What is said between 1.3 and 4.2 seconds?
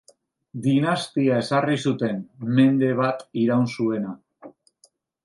ezarri zuten, mende bat iraun zuena.